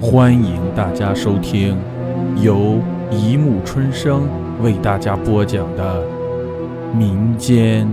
[0.00, 1.76] 欢迎大家收听
[2.40, 4.28] 由一木春生
[4.62, 6.06] 为大家播讲的
[6.94, 7.88] 民间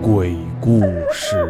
[0.00, 0.80] 鬼故
[1.12, 1.46] 事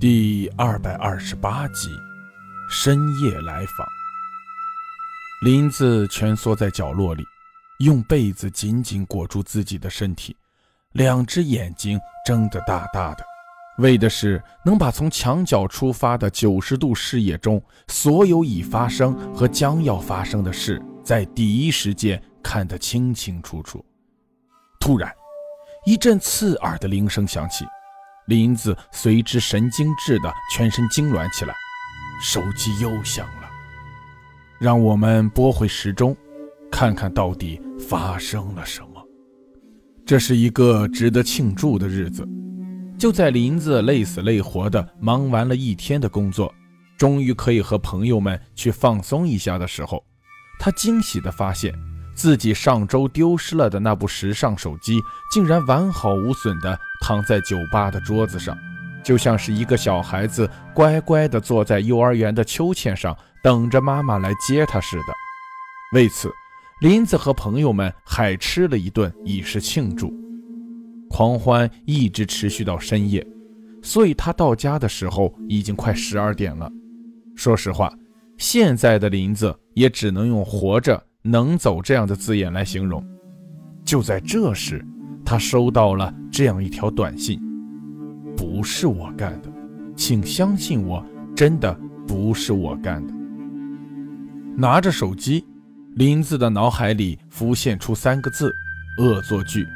[0.00, 1.90] 第二百二十八集：
[2.70, 3.86] 深夜来访。
[5.44, 7.22] 林子蜷缩在角落里，
[7.80, 10.34] 用被子紧紧裹住自己的身体，
[10.92, 13.29] 两只眼睛睁得大大的。
[13.80, 23.84] 为的是能把从墙角出发的九十度视野中所有已发生和将要发生的事，在第一时间看得清清楚楚。
[24.78, 25.12] 突然，
[25.84, 27.64] 一阵刺耳的铃声响起，
[28.26, 31.54] 林子随之神经质的全身痉挛起来。
[32.22, 33.48] 手机又响了，
[34.58, 36.14] 让我们拨回时钟，
[36.70, 39.02] 看看到底发生了什么。
[40.04, 42.28] 这是一个值得庆祝的日子。
[43.00, 46.54] 就在林子累死累活的忙完了一天的工作，
[46.98, 50.04] 终于可以和朋友们去放松一下的时候，
[50.58, 51.72] 他惊喜地发现
[52.14, 55.00] 自己上周丢失了的那部时尚手机，
[55.32, 58.54] 竟然完好无损地躺在酒吧的桌子上，
[59.02, 65.14] 就像是一个小孩子乖乖地坐在幼儿园的秋千上，等着妈妈来接他似的。
[65.94, 66.30] 为此，
[66.82, 70.12] 林子和朋友们还吃了一顿，以示庆祝。
[71.10, 73.26] 狂欢一直持续到深夜，
[73.82, 76.70] 所以他到家的时候已经快十二点了。
[77.34, 77.92] 说实话，
[78.38, 83.04] 现在的林子也只能用“活着能走”这样的字眼来形容。
[83.84, 84.86] 就在这时，
[85.24, 87.40] 他收到了这样一条短信
[88.36, 89.50] ：“不是我干的，
[89.96, 93.12] 请相信我，真的不是我干的。”
[94.56, 95.44] 拿着手机，
[95.96, 98.54] 林子的脑海里浮现出三个字
[99.02, 99.66] ：“恶作剧。”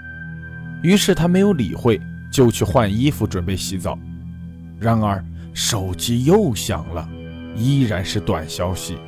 [0.85, 1.99] 于是他没有理会，
[2.31, 3.99] 就去换衣服，准备洗澡。
[4.79, 7.09] 然而手机又响了，
[7.57, 8.99] 依然是短消息：“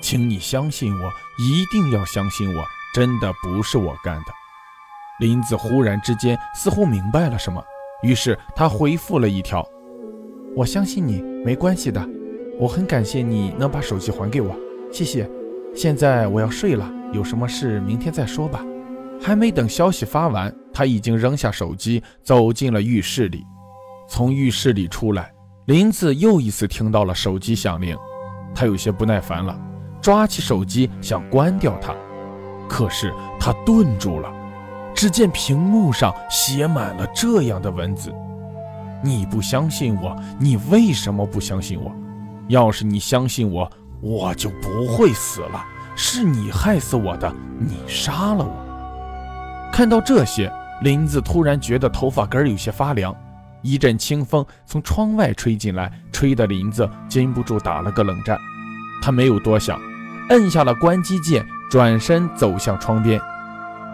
[0.00, 4.32] 请你相信我，一定要相信我，真的不是我干的。”
[5.20, 7.62] 林子忽然之间似乎明白了什么，
[8.02, 9.62] 于是他回复了一条
[10.56, 12.02] ：“我相信你，没关系的。
[12.58, 14.56] 我很感谢你能把手机还给我，
[14.90, 15.28] 谢谢。
[15.74, 18.64] 现在我要睡了，有什么事明天再说吧。”
[19.20, 23.44] 还没等消息发完，他已经扔下手机，走进了浴室里。
[24.08, 25.32] 从浴室里出来，
[25.66, 27.96] 林子又一次听到了手机响铃，
[28.54, 29.58] 他有些不耐烦了，
[30.00, 31.94] 抓起手机想关掉它，
[32.68, 34.32] 可是他顿住了。
[34.94, 38.14] 只见屏幕上写满了这样的文字
[39.04, 41.92] ：“你不相信我，你为什么不相信我？
[42.48, 45.62] 要是你相信我，我就不会死了。
[45.96, 48.65] 是你害死我的，你杀了我。”
[49.76, 50.50] 看到这些，
[50.80, 53.14] 林子突然觉得头发根有些发凉。
[53.60, 58.38] 一阵清风从窗外吹进来，吹得林子禁不住打了个冷战。
[59.02, 59.78] 他没有多想，
[60.30, 63.20] 摁下了关机键，转身走向窗边，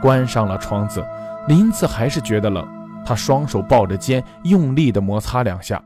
[0.00, 1.04] 关上了窗子。
[1.48, 2.64] 林子还是觉得冷，
[3.04, 5.82] 他双手抱着肩，用力地摩擦两下。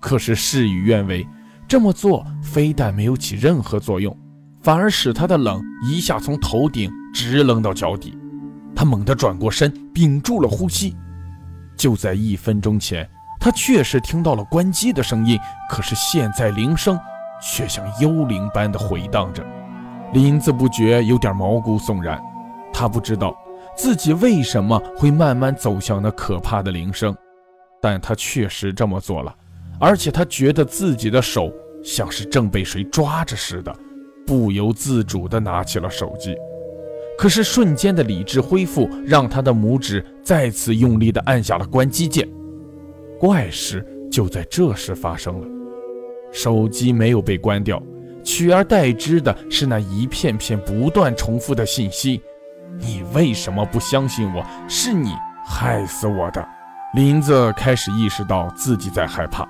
[0.00, 1.24] 可是事与愿违，
[1.68, 4.18] 这么做非但没有起任何作用，
[4.62, 8.18] 反而使他的冷一下从头顶直冷到脚底。
[8.82, 10.96] 他猛地转过身，屏住了呼吸。
[11.76, 15.38] 就在一分钟前，他确实听到了关机的声音，
[15.70, 16.98] 可是现在铃声
[17.40, 19.46] 却像幽灵般的回荡着。
[20.12, 22.20] 林子不觉有点毛骨悚然。
[22.72, 23.32] 他不知道
[23.76, 27.16] 自己为什么会慢慢走向那可怕的铃声，
[27.80, 29.32] 但他确实这么做了，
[29.78, 31.52] 而且他觉得自己的手
[31.84, 33.72] 像是正被谁抓着似的，
[34.26, 36.36] 不由自主地拿起了手机。
[37.18, 42.28] 可是瞬间的理智恢复，让他的拇指再次用力地按下了关机键。
[43.20, 45.46] 怪事就在这时发生了，
[46.32, 47.80] 手机没有被关掉，
[48.24, 52.20] 取而代之的是那一片片不断重复的信息
[52.80, 54.44] ：“你为什么不相信我？
[54.66, 55.12] 是你
[55.46, 56.44] 害死我的。”
[56.94, 59.46] 林子开始意识到自己在害怕，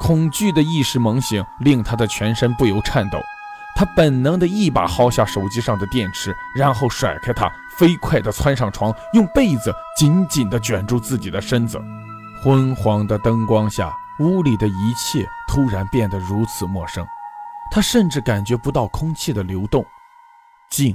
[0.00, 3.18] 恐惧的意识猛醒，令他的全身不由颤抖。
[3.74, 11.80] 他本能的一把薅下手机上的电池，然后甩开它，飞快地窜上床，用被子紧紧地卷住自己的身子。
[12.44, 17.04] 昏黄的灯光下，屋里的一切突然变得如此陌生。
[17.70, 19.84] 他甚至感觉不到空气的流动，
[20.70, 20.94] 静，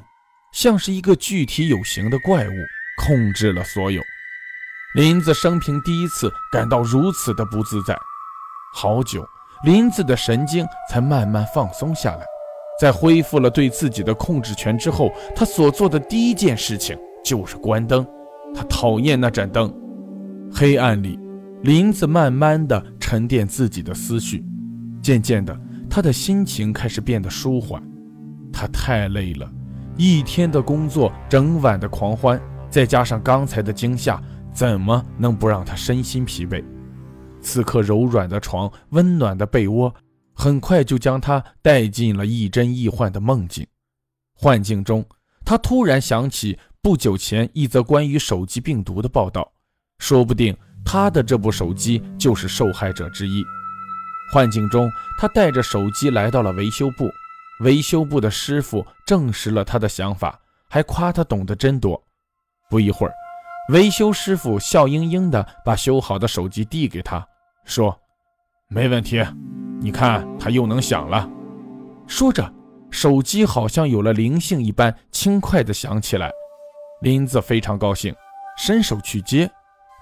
[0.52, 2.54] 像是一个具体有形的怪物
[3.04, 4.02] 控制了所有。
[4.94, 7.98] 林子生平第一次感到如此的不自在。
[8.74, 9.28] 好久，
[9.64, 12.24] 林子的神经才慢慢放松下来。
[12.80, 18.06] 在恢复了对自己的控制权之后，他所做的第一件事情就是关灯。
[18.54, 19.74] 他讨厌那盏灯。
[20.54, 21.20] 黑暗里，
[21.64, 24.46] 林子慢慢的沉淀自己的思绪，
[25.02, 25.60] 渐渐的，
[25.90, 27.82] 他的心情开始变得舒缓。
[28.54, 29.52] 他太累了，
[29.98, 34.22] 一天的工作，整晚的狂欢，再加上刚才的惊吓，
[34.54, 36.64] 怎么能不让他身心疲惫？
[37.42, 39.94] 此刻，柔软的床，温暖的被窝，
[40.38, 43.66] 很快就将他带进了亦真亦幻的梦境。
[44.36, 45.04] 幻境中，
[45.44, 49.52] 他突然想起不久前一则关于手机病毒的报道，
[49.98, 50.56] 说不定
[50.86, 53.44] 他的这部手机就是受害者之一。
[54.32, 54.88] 幻境中，
[55.20, 57.10] 他带着手机来到了维修部，
[57.62, 62.00] 维修部的师傅证实了他的想法，还夸他懂得真多。
[62.70, 63.14] 不一会儿，
[63.70, 67.28] 维修师傅笑盈盈地把修好的手机递给他，
[67.66, 68.00] 说
[68.70, 69.18] ：“没问题，
[69.80, 71.30] 你看它又能响了。”
[72.08, 72.54] 说着，
[72.90, 76.32] 手机好像有了灵性一般，轻快地响起来。
[77.02, 78.16] 林子非常高兴，
[78.58, 79.50] 伸手去接，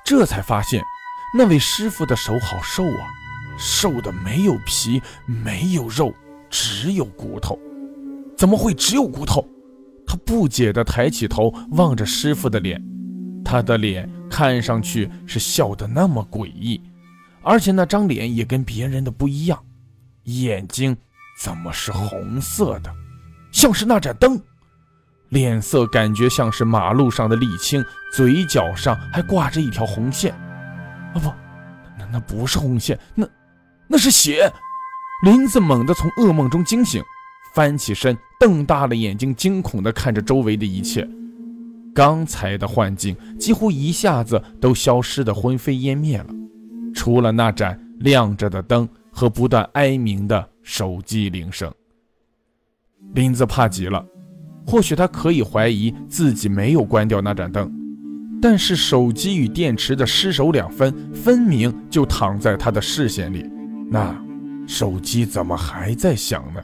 [0.06, 0.82] 这才发现
[1.38, 3.08] 那位师傅的手好瘦啊。
[3.58, 6.14] 瘦的没有皮，没有肉，
[6.50, 7.58] 只有骨头。
[8.38, 9.48] 怎么会只有骨头？
[10.06, 12.82] 他不解地抬起头望着师傅的脸，
[13.44, 16.82] 他的脸看上去是笑得那么诡异，
[17.46, 19.64] 而且那张脸也跟别人的不一样，
[20.24, 20.98] 眼睛
[21.40, 22.92] 怎么是红色的，
[23.52, 24.42] 像是那盏灯。
[25.30, 30.34] 脸色感觉像是马路上的沥青，嘴角上还挂着一条红线。
[30.34, 31.32] 啊不，
[31.98, 33.28] 那那不是红线，那。
[33.88, 34.52] 那是血！
[35.24, 37.04] 林子猛地从噩梦中惊醒，
[37.54, 41.08] 翻起身，瞪大了眼睛，惊恐地看着周围的一切。
[41.94, 46.26] 刚才的幻境几乎一下子都消失得灰飞烟灭了，
[46.96, 51.72] 除了那盏亮着的灯和不断哀鸣的手机铃声。
[53.14, 54.04] 林子怕极了，
[54.66, 57.72] 或许他可以怀疑自己没有关掉那盏灯，
[58.42, 63.48] 但是手机与电池的失手两分，分明就躺在他的视线里。
[63.92, 64.20] 那
[64.68, 66.64] 手机怎么还在响呢？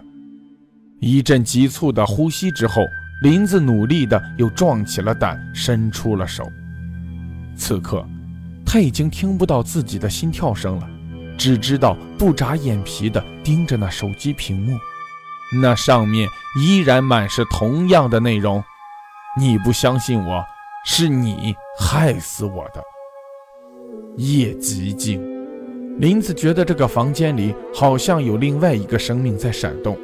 [1.00, 2.82] 一阵急促的呼吸之后，
[3.22, 6.44] 林子努力的又壮起了胆，伸出了手。
[7.56, 8.04] 此刻，
[8.72, 10.90] 他已经听不到自己的心跳声了，
[11.38, 14.80] 只知道不眨眼皮的盯着那手机屏幕，
[15.62, 16.26] 那上面
[16.58, 18.64] 依然满是同样的内容
[19.38, 20.42] ：“你不相信我，
[20.86, 22.82] 是你害死我的。”
[24.16, 25.22] 夜极静。
[26.00, 29.98] 林子觉得这个房间里好像有另外一个生命在闪动，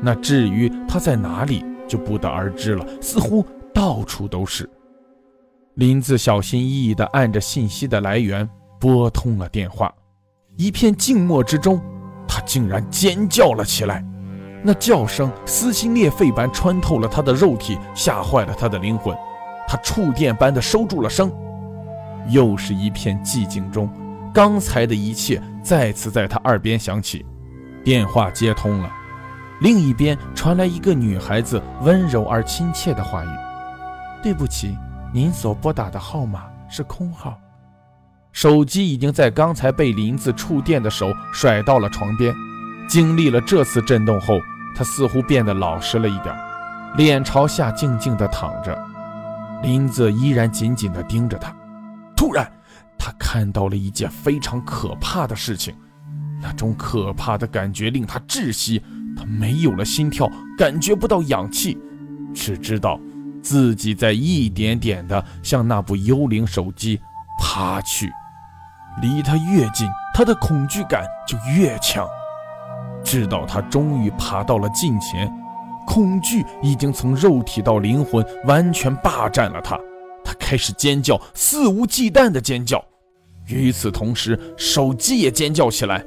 [0.00, 2.86] 那至于它在哪里就不得而知了。
[3.00, 3.44] 似乎
[3.74, 4.70] 到处都是。
[5.76, 8.48] 林子小心翼翼地按着信息的来源
[8.78, 9.92] 拨通了电话，
[10.56, 11.82] 一片静默之中，
[12.28, 14.04] 他竟然尖叫了起来。
[14.62, 19.16] 那叫声撕心裂肺般穿透了他的肉体，吓坏了他的灵魂。
[19.66, 21.32] 他触电般的收住了声，
[22.28, 23.90] 又是一片寂静中。
[24.32, 27.26] 刚才的一切再次在他耳边响起，
[27.82, 28.88] 电话接通了，
[29.60, 33.28] 另一边传来一个女孩子温柔而亲切的话语
[34.22, 34.76] ：“对不起，
[35.14, 37.40] 您所拨打的号码是空号。”
[38.32, 42.34] 手机已经在刚才被林子触电的手甩到了床边。
[42.88, 44.40] 经历了这次震动后，
[44.74, 46.36] 他似乎变得老实了一点，
[46.96, 48.76] 脸朝下静静地躺着。
[49.62, 51.54] 林子依然紧紧地盯着他，
[52.16, 52.50] 突然。
[52.98, 55.74] 他看到了一件非常可怕的事情，
[56.42, 58.82] 那种可怕的感觉令他窒息。
[59.16, 61.78] 他没有了心跳，感觉不到氧气，
[62.34, 62.98] 只知道
[63.44, 66.98] 自己在一点点的向那部幽灵手机
[67.38, 68.10] 爬去。
[69.02, 72.08] 离他越近，他的恐惧感就越强。
[73.04, 75.30] 直到他终于爬到了近前，
[75.86, 79.78] 恐惧已经从肉体到灵魂完全霸占了他。
[80.24, 82.82] 他开始尖叫，肆无忌惮的尖叫。
[83.48, 86.02] 与此同时，手机也尖叫起来。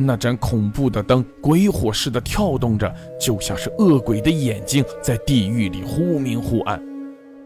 [0.00, 6.80] 那盏恐怖的灯鬼火似的跳动着，就像是恶鬼的眼睛在地狱里忽明忽暗。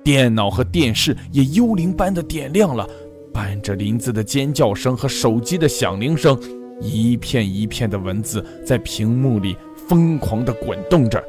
[0.05, 2.87] 电脑和电视也幽灵般的点亮了，
[3.33, 6.39] 伴着林子的尖叫声和手机的响铃声，
[6.81, 9.57] 一片一片的文字在屏幕里
[9.89, 11.23] 疯狂地滚动着。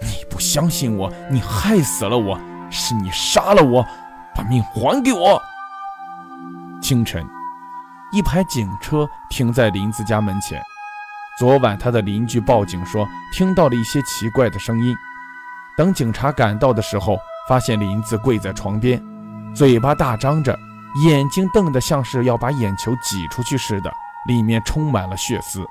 [0.00, 2.40] 你不相信我，你害死了我，
[2.70, 3.84] 是你杀了我，
[4.34, 5.38] 把命还给我。
[6.80, 7.22] 清晨，
[8.10, 10.62] 一排警车停在林子家门前。
[11.38, 14.96] 昨晚，他的邻居报警说听到了一些奇怪的声音。
[15.76, 19.00] 等警察赶到的时候，发现林子跪在床边，
[19.54, 20.58] 嘴巴大张着，
[21.04, 23.92] 眼睛瞪得像是要把眼球挤出去似的，
[24.26, 25.64] 里面充满了血丝，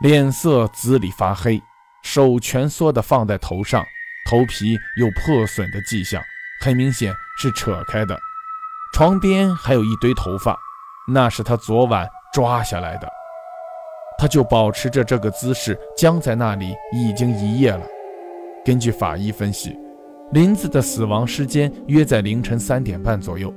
[0.00, 1.62] 脸色紫里发黑，
[2.02, 3.82] 手蜷缩的放在头上，
[4.28, 6.20] 头皮有破损的迹象，
[6.60, 8.18] 很明显是扯开的。
[8.92, 10.58] 床边还有一堆头发，
[11.06, 13.08] 那是他昨晚抓下来的。
[14.16, 17.84] 他就保持着这个姿势僵在那里已经一夜了。
[18.64, 19.76] 根据法医分析，
[20.32, 23.52] 林子的死亡时间约在凌晨三点半左右。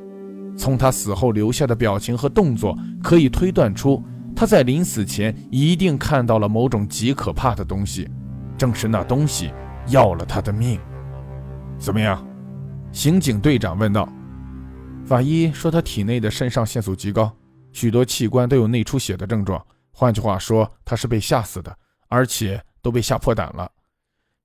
[0.58, 4.04] 从他死后留下的表情和动作，可以推断出
[4.36, 8.10] 他在临死前一定看到了某种极可怕的东西，
[8.58, 9.54] 正是那东西
[9.88, 10.80] 要了他的命。
[11.78, 12.26] 怎么样？
[12.92, 14.10] 刑警队长问道。
[15.08, 17.34] 法医说他体内的肾上腺素极高，
[17.72, 19.66] 许多器官都有内出血的症状。
[19.90, 21.74] 换句话说，他是被吓死的，
[22.10, 23.72] 而且都被吓破胆了。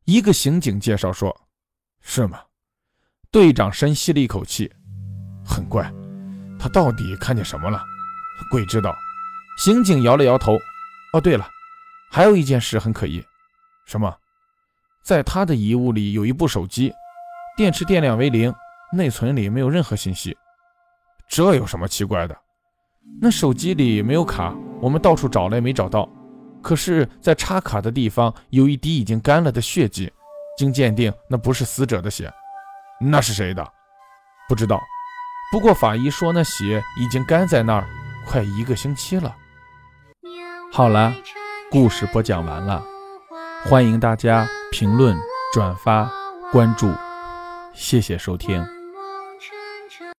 [0.04, 1.36] 一个刑警介绍说
[2.00, 2.38] ：“是吗？”
[3.32, 4.70] 队长深吸了一口气，
[5.44, 5.92] 很怪。
[6.60, 7.82] 他到底看见什么了？
[8.52, 8.94] 鬼知道。
[9.58, 10.56] 刑警摇了摇头。
[11.12, 11.44] 哦，对了，
[12.12, 13.20] 还有一件事很可疑。
[13.84, 14.16] 什么？
[15.02, 16.92] 在他的遗物里有一部手机，
[17.56, 18.54] 电池电量为零，
[18.92, 20.36] 内存里没有任何信息。
[21.32, 22.36] 这有什么奇怪的？
[23.18, 26.06] 那手机里没有卡，我们到处找了也没找到。
[26.62, 30.12] 可是，在插卡的地方有一滴已经干了的血迹，
[30.58, 32.30] 经鉴定，那不是死者的血，
[33.00, 33.66] 那是谁的？
[34.46, 34.78] 不知道。
[35.50, 37.88] 不过法医说，那血已经干在那儿
[38.26, 39.34] 快一个星期了。
[40.70, 41.14] 好了，
[41.70, 42.84] 故事播讲完了，
[43.64, 45.16] 欢迎大家评论、
[45.54, 46.12] 转发、
[46.52, 46.92] 关注，
[47.72, 48.62] 谢谢收听。